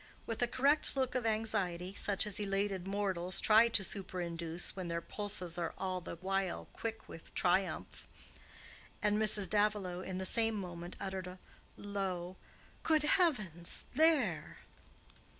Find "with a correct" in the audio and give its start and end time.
0.25-0.95